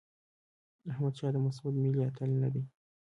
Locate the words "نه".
2.41-2.49